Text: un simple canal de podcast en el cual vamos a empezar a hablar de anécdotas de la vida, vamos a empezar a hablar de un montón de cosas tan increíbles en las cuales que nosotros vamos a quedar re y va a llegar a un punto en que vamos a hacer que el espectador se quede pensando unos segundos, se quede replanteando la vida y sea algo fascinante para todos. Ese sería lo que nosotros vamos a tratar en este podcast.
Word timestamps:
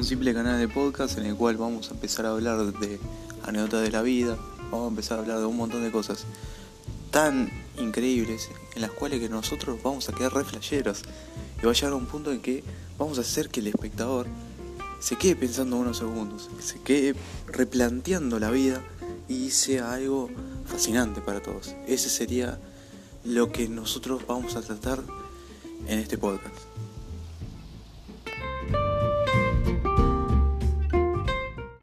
un 0.00 0.06
simple 0.06 0.32
canal 0.32 0.58
de 0.58 0.66
podcast 0.66 1.18
en 1.18 1.26
el 1.26 1.36
cual 1.36 1.58
vamos 1.58 1.90
a 1.90 1.92
empezar 1.92 2.24
a 2.24 2.30
hablar 2.30 2.72
de 2.72 2.98
anécdotas 3.44 3.82
de 3.82 3.90
la 3.90 4.00
vida, 4.00 4.38
vamos 4.70 4.86
a 4.86 4.88
empezar 4.88 5.18
a 5.18 5.20
hablar 5.20 5.40
de 5.40 5.44
un 5.44 5.58
montón 5.58 5.82
de 5.82 5.92
cosas 5.92 6.24
tan 7.10 7.50
increíbles 7.76 8.48
en 8.74 8.80
las 8.80 8.92
cuales 8.92 9.20
que 9.20 9.28
nosotros 9.28 9.78
vamos 9.82 10.08
a 10.08 10.14
quedar 10.14 10.32
re 10.32 10.40
y 10.40 10.82
va 10.82 11.70
a 11.70 11.74
llegar 11.74 11.92
a 11.92 11.96
un 11.96 12.06
punto 12.06 12.32
en 12.32 12.40
que 12.40 12.64
vamos 12.96 13.18
a 13.18 13.20
hacer 13.20 13.50
que 13.50 13.60
el 13.60 13.66
espectador 13.66 14.26
se 15.00 15.16
quede 15.16 15.36
pensando 15.36 15.76
unos 15.76 15.98
segundos, 15.98 16.48
se 16.60 16.80
quede 16.80 17.14
replanteando 17.46 18.38
la 18.38 18.50
vida 18.50 18.82
y 19.28 19.50
sea 19.50 19.92
algo 19.92 20.30
fascinante 20.64 21.20
para 21.20 21.42
todos. 21.42 21.74
Ese 21.86 22.08
sería 22.08 22.58
lo 23.22 23.52
que 23.52 23.68
nosotros 23.68 24.26
vamos 24.26 24.56
a 24.56 24.62
tratar 24.62 25.02
en 25.86 25.98
este 25.98 26.16
podcast. 26.16 26.56